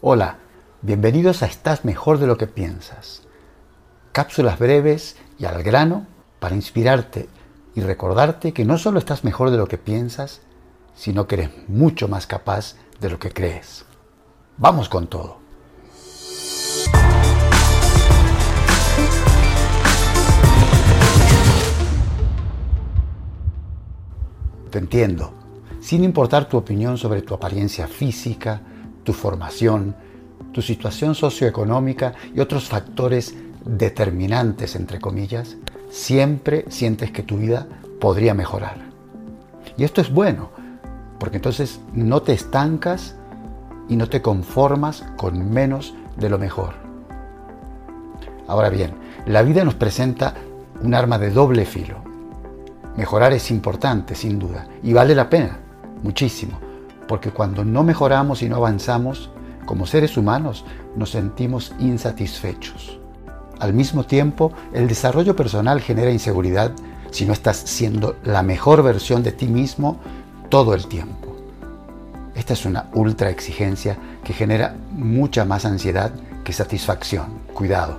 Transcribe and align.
Hola, 0.00 0.38
bienvenidos 0.80 1.42
a 1.42 1.46
Estás 1.46 1.84
mejor 1.84 2.18
de 2.18 2.28
lo 2.28 2.38
que 2.38 2.46
piensas. 2.46 3.22
Cápsulas 4.12 4.56
breves 4.56 5.16
y 5.40 5.44
al 5.44 5.64
grano 5.64 6.06
para 6.38 6.54
inspirarte 6.54 7.28
y 7.74 7.80
recordarte 7.80 8.52
que 8.52 8.64
no 8.64 8.78
solo 8.78 9.00
estás 9.00 9.24
mejor 9.24 9.50
de 9.50 9.56
lo 9.56 9.66
que 9.66 9.76
piensas, 9.76 10.40
sino 10.94 11.26
que 11.26 11.34
eres 11.34 11.50
mucho 11.66 12.06
más 12.06 12.28
capaz 12.28 12.76
de 13.00 13.10
lo 13.10 13.18
que 13.18 13.32
crees. 13.32 13.86
Vamos 14.56 14.88
con 14.88 15.08
todo. 15.08 15.38
Te 24.70 24.78
entiendo, 24.78 25.32
sin 25.80 26.04
importar 26.04 26.48
tu 26.48 26.56
opinión 26.56 26.98
sobre 26.98 27.22
tu 27.22 27.34
apariencia 27.34 27.88
física, 27.88 28.62
tu 29.08 29.14
formación, 29.14 29.94
tu 30.52 30.60
situación 30.60 31.14
socioeconómica 31.14 32.12
y 32.34 32.40
otros 32.40 32.68
factores 32.68 33.34
determinantes, 33.64 34.76
entre 34.76 35.00
comillas, 35.00 35.56
siempre 35.88 36.66
sientes 36.68 37.10
que 37.10 37.22
tu 37.22 37.38
vida 37.38 37.66
podría 38.02 38.34
mejorar. 38.34 38.76
Y 39.78 39.84
esto 39.84 40.02
es 40.02 40.12
bueno, 40.12 40.50
porque 41.18 41.36
entonces 41.36 41.80
no 41.94 42.20
te 42.20 42.34
estancas 42.34 43.14
y 43.88 43.96
no 43.96 44.10
te 44.10 44.20
conformas 44.20 45.06
con 45.16 45.54
menos 45.54 45.94
de 46.18 46.28
lo 46.28 46.38
mejor. 46.38 46.74
Ahora 48.46 48.68
bien, 48.68 48.92
la 49.24 49.40
vida 49.40 49.64
nos 49.64 49.74
presenta 49.74 50.34
un 50.82 50.92
arma 50.92 51.18
de 51.18 51.30
doble 51.30 51.64
filo. 51.64 51.96
Mejorar 52.94 53.32
es 53.32 53.50
importante, 53.50 54.14
sin 54.14 54.38
duda, 54.38 54.68
y 54.82 54.92
vale 54.92 55.14
la 55.14 55.30
pena, 55.30 55.56
muchísimo 56.02 56.67
porque 57.08 57.30
cuando 57.32 57.64
no 57.64 57.82
mejoramos 57.82 58.42
y 58.42 58.48
no 58.48 58.56
avanzamos, 58.56 59.30
como 59.66 59.86
seres 59.86 60.16
humanos 60.16 60.64
nos 60.94 61.10
sentimos 61.10 61.72
insatisfechos. 61.80 63.00
Al 63.58 63.72
mismo 63.72 64.04
tiempo, 64.04 64.52
el 64.72 64.86
desarrollo 64.86 65.34
personal 65.34 65.80
genera 65.80 66.12
inseguridad 66.12 66.70
si 67.10 67.24
no 67.24 67.32
estás 67.32 67.56
siendo 67.56 68.16
la 68.22 68.42
mejor 68.42 68.82
versión 68.82 69.22
de 69.22 69.32
ti 69.32 69.46
mismo 69.48 69.98
todo 70.48 70.74
el 70.74 70.86
tiempo. 70.86 71.34
Esta 72.34 72.52
es 72.52 72.64
una 72.64 72.86
ultra 72.94 73.30
exigencia 73.30 73.96
que 74.22 74.32
genera 74.32 74.76
mucha 74.92 75.44
más 75.44 75.64
ansiedad 75.64 76.12
que 76.44 76.52
satisfacción. 76.52 77.40
Cuidado. 77.52 77.98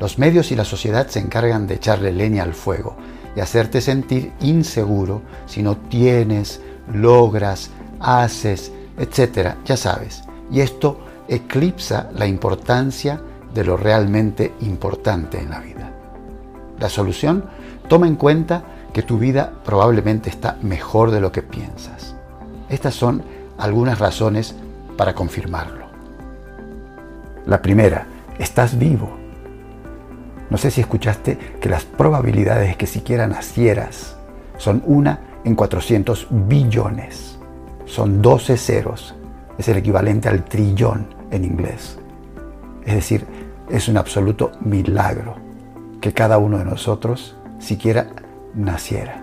Los 0.00 0.18
medios 0.18 0.50
y 0.50 0.56
la 0.56 0.64
sociedad 0.64 1.06
se 1.08 1.20
encargan 1.20 1.66
de 1.66 1.74
echarle 1.74 2.12
leña 2.12 2.42
al 2.42 2.54
fuego 2.54 2.96
y 3.36 3.40
hacerte 3.40 3.80
sentir 3.80 4.32
inseguro 4.40 5.22
si 5.46 5.62
no 5.62 5.76
tienes 5.76 6.60
logras, 6.92 7.70
haces, 8.00 8.72
etcétera, 8.96 9.56
ya 9.64 9.76
sabes. 9.76 10.24
Y 10.50 10.60
esto 10.60 11.00
eclipsa 11.28 12.10
la 12.14 12.26
importancia 12.26 13.20
de 13.54 13.64
lo 13.64 13.76
realmente 13.76 14.52
importante 14.60 15.38
en 15.38 15.50
la 15.50 15.60
vida. 15.60 15.92
La 16.78 16.88
solución 16.88 17.44
toma 17.88 18.06
en 18.06 18.16
cuenta 18.16 18.64
que 18.92 19.02
tu 19.02 19.18
vida 19.18 19.52
probablemente 19.64 20.30
está 20.30 20.56
mejor 20.62 21.10
de 21.10 21.20
lo 21.20 21.32
que 21.32 21.42
piensas. 21.42 22.14
Estas 22.68 22.94
son 22.94 23.22
algunas 23.58 23.98
razones 23.98 24.54
para 24.96 25.14
confirmarlo. 25.14 25.86
La 27.46 27.60
primera, 27.60 28.06
estás 28.38 28.78
vivo. 28.78 29.16
No 30.50 30.58
sé 30.58 30.70
si 30.70 30.80
escuchaste 30.80 31.38
que 31.60 31.68
las 31.68 31.84
probabilidades 31.84 32.68
de 32.68 32.76
que 32.76 32.86
siquiera 32.86 33.26
nacieras 33.26 34.16
son 34.56 34.82
una 34.86 35.20
en 35.44 35.54
400 35.54 36.28
billones. 36.30 37.38
Son 37.84 38.22
12 38.22 38.56
ceros. 38.56 39.14
Es 39.58 39.68
el 39.68 39.76
equivalente 39.76 40.28
al 40.28 40.44
trillón 40.44 41.06
en 41.30 41.44
inglés. 41.44 41.98
Es 42.84 42.94
decir, 42.94 43.26
es 43.68 43.88
un 43.88 43.96
absoluto 43.96 44.52
milagro 44.60 45.36
que 46.00 46.12
cada 46.12 46.38
uno 46.38 46.58
de 46.58 46.64
nosotros 46.64 47.36
siquiera 47.58 48.08
naciera. 48.54 49.22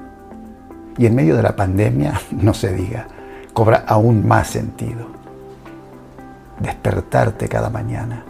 Y 0.98 1.06
en 1.06 1.16
medio 1.16 1.36
de 1.36 1.44
la 1.44 1.56
pandemia, 1.56 2.20
no 2.32 2.54
se 2.54 2.74
diga, 2.74 3.08
cobra 3.54 3.84
aún 3.88 4.28
más 4.28 4.48
sentido. 4.48 5.08
Despertarte 6.60 7.48
cada 7.48 7.70
mañana 7.70 8.24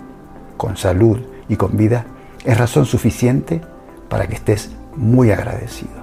con 0.57 0.77
salud 0.77 1.19
y 1.49 1.55
con 1.55 1.75
vida 1.75 2.05
es 2.45 2.57
razón 2.57 2.85
suficiente 2.85 3.61
para 4.09 4.27
que 4.27 4.35
estés 4.35 4.71
muy 4.95 5.31
agradecido. 5.31 6.00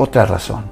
Otra 0.00 0.24
razón, 0.26 0.66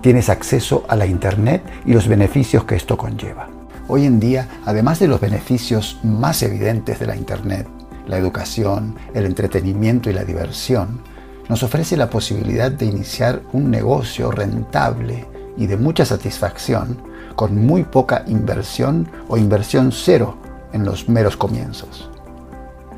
tienes 0.00 0.30
acceso 0.30 0.86
a 0.88 0.96
la 0.96 1.04
Internet 1.04 1.62
y 1.84 1.92
los 1.92 2.08
beneficios 2.08 2.64
que 2.64 2.74
esto 2.74 2.96
conlleva. 2.96 3.50
Hoy 3.86 4.06
en 4.06 4.18
día, 4.18 4.48
además 4.64 4.98
de 4.98 5.08
los 5.08 5.20
beneficios 5.20 6.00
más 6.02 6.42
evidentes 6.42 6.98
de 6.98 7.06
la 7.06 7.16
Internet, 7.16 7.68
la 8.06 8.16
educación, 8.16 8.96
el 9.12 9.26
entretenimiento 9.26 10.08
y 10.08 10.14
la 10.14 10.24
diversión, 10.24 11.02
nos 11.50 11.62
ofrece 11.64 11.98
la 11.98 12.08
posibilidad 12.08 12.70
de 12.70 12.86
iniciar 12.86 13.42
un 13.52 13.70
negocio 13.70 14.30
rentable 14.30 15.26
y 15.58 15.66
de 15.66 15.76
mucha 15.76 16.06
satisfacción 16.06 16.96
con 17.34 17.66
muy 17.66 17.84
poca 17.84 18.24
inversión 18.26 19.06
o 19.28 19.36
inversión 19.36 19.92
cero 19.92 20.38
en 20.72 20.86
los 20.86 21.10
meros 21.10 21.36
comienzos. 21.36 22.08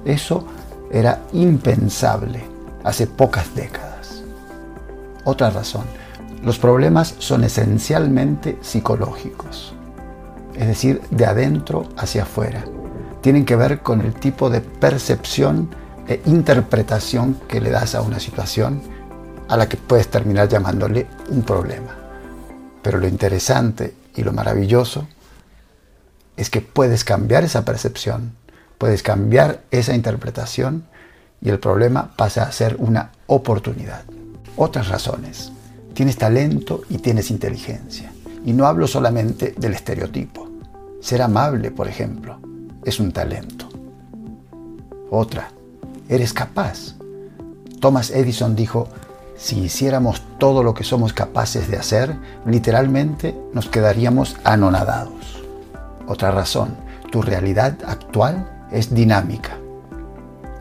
Eso 0.05 0.47
era 0.93 1.23
impensable 1.33 2.45
hace 2.85 3.09
pocas 3.09 3.53
décadas. 3.57 3.88
Otra 5.25 5.51
razón, 5.51 5.85
los 6.43 6.59
problemas 6.59 7.17
son 7.19 7.43
esencialmente 7.43 8.59
psicológicos, 8.61 9.75
es 10.55 10.67
decir, 10.69 11.01
de 11.11 11.27
adentro 11.27 11.89
hacia 11.97 12.23
afuera. 12.23 12.65
Tienen 13.21 13.45
que 13.45 13.57
ver 13.57 13.81
con 13.81 14.01
el 14.01 14.15
tipo 14.15 14.49
de 14.49 14.61
percepción 14.61 15.69
e 16.07 16.23
interpretación 16.27 17.37
que 17.49 17.61
le 17.61 17.71
das 17.71 17.97
a 17.97 18.03
una 18.03 18.21
situación 18.21 18.81
a 19.49 19.57
la 19.57 19.69
que 19.69 19.77
puedes 19.77 20.09
terminar 20.09 20.49
llamándole 20.49 21.09
un 21.29 21.43
problema. 21.43 21.97
Pero 22.83 22.99
lo 22.99 23.09
interesante 23.09 23.95
y 24.15 24.23
lo 24.23 24.33
maravilloso 24.33 25.09
es 26.37 26.51
que 26.51 26.61
puedes 26.61 27.03
cambiar 27.03 27.43
esa 27.43 27.65
percepción, 27.65 28.33
puedes 28.79 29.03
cambiar 29.03 29.63
esa 29.73 29.95
interpretación 29.95 30.85
y 31.41 31.49
el 31.51 31.59
problema 31.59 32.15
pasa 32.17 32.45
a 32.45 32.53
ser 32.53 32.77
una 32.79 33.11
oportunidad 33.27 34.05
otras 34.59 34.89
razones. 34.89 35.53
Tienes 35.95 36.19
talento 36.19 36.83
y 36.91 36.99
tienes 36.99 37.31
inteligencia. 37.31 38.13
Y 38.45 38.53
no 38.53 38.67
hablo 38.67 38.87
solamente 38.87 39.55
del 39.57 39.75
estereotipo. 39.75 40.49
Ser 41.01 41.23
amable, 41.23 41.71
por 41.71 41.89
ejemplo, 41.89 42.39
es 42.85 43.01
un 43.01 43.13
talento. 43.13 43.69
Otra, 45.11 45.51
eres 46.09 46.33
capaz. 46.33 46.95
Thomas 47.81 48.11
Edison 48.11 48.55
dijo, 48.55 48.89
si 49.37 49.61
hiciéramos 49.61 50.23
todo 50.39 50.63
lo 50.63 50.75
que 50.75 50.85
somos 50.85 51.13
capaces 51.13 51.71
de 51.71 51.77
hacer, 51.77 52.17
literalmente 52.45 53.39
nos 53.55 53.69
quedaríamos 53.69 54.37
anonadados. 54.45 55.43
Otra 56.09 56.33
razón, 56.33 56.77
tu 57.13 57.23
realidad 57.23 57.79
actual 57.87 58.67
es 58.73 58.93
dinámica. 58.93 59.57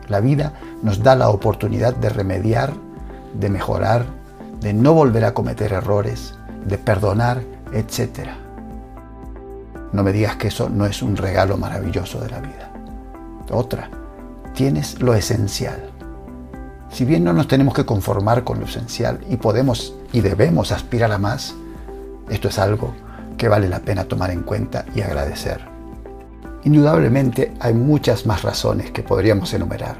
La 0.06 0.20
vida 0.20 0.54
nos 0.82 1.02
da 1.02 1.16
la 1.16 1.28
oportunidad 1.28 1.96
de 1.96 2.08
remediar 2.08 2.72
de 3.34 3.48
mejorar, 3.48 4.06
de 4.60 4.72
no 4.72 4.94
volver 4.94 5.24
a 5.24 5.34
cometer 5.34 5.72
errores, 5.72 6.34
de 6.64 6.78
perdonar, 6.78 7.42
etc. 7.72 8.30
No 9.92 10.02
me 10.02 10.12
digas 10.12 10.36
que 10.36 10.48
eso 10.48 10.68
no 10.68 10.86
es 10.86 11.02
un 11.02 11.16
regalo 11.16 11.56
maravilloso 11.56 12.20
de 12.20 12.30
la 12.30 12.40
vida. 12.40 12.70
Otra, 13.50 13.90
tienes 14.54 15.00
lo 15.00 15.14
esencial. 15.14 15.90
Si 16.90 17.04
bien 17.04 17.24
no 17.24 17.32
nos 17.32 17.48
tenemos 17.48 17.74
que 17.74 17.84
conformar 17.86 18.44
con 18.44 18.60
lo 18.60 18.66
esencial 18.66 19.20
y 19.28 19.36
podemos 19.36 19.94
y 20.12 20.20
debemos 20.20 20.72
aspirar 20.72 21.12
a 21.12 21.18
más, 21.18 21.54
esto 22.28 22.48
es 22.48 22.58
algo 22.58 22.94
que 23.36 23.48
vale 23.48 23.68
la 23.68 23.80
pena 23.80 24.04
tomar 24.04 24.30
en 24.30 24.42
cuenta 24.42 24.84
y 24.94 25.02
agradecer. 25.02 25.60
Indudablemente 26.64 27.54
hay 27.60 27.72
muchas 27.72 28.26
más 28.26 28.42
razones 28.42 28.90
que 28.90 29.02
podríamos 29.02 29.54
enumerar 29.54 29.96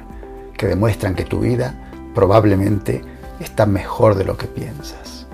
que 0.56 0.66
demuestran 0.66 1.14
que 1.14 1.24
tu 1.24 1.40
vida 1.40 1.74
probablemente 2.14 3.02
está 3.40 3.66
mejor 3.66 4.14
de 4.14 4.24
lo 4.24 4.36
que 4.36 4.46
piensas. 4.46 5.26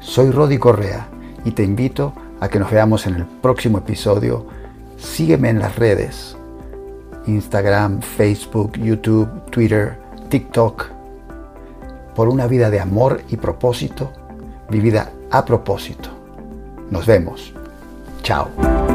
Soy 0.00 0.30
Rodi 0.30 0.58
Correa 0.58 1.08
y 1.44 1.52
te 1.52 1.62
invito 1.62 2.12
a 2.40 2.48
que 2.48 2.58
nos 2.58 2.70
veamos 2.70 3.06
en 3.06 3.14
el 3.14 3.24
próximo 3.24 3.78
episodio. 3.78 4.46
Sígueme 4.96 5.50
en 5.50 5.58
las 5.58 5.76
redes, 5.76 6.36
Instagram, 7.26 8.00
Facebook, 8.00 8.78
YouTube, 8.78 9.28
Twitter, 9.50 9.98
TikTok, 10.28 10.86
por 12.14 12.28
una 12.28 12.46
vida 12.46 12.70
de 12.70 12.80
amor 12.80 13.22
y 13.28 13.36
propósito, 13.36 14.12
vivida 14.70 15.12
a 15.30 15.44
propósito. 15.44 16.08
Nos 16.90 17.04
vemos. 17.04 17.52
Chao. 18.22 18.85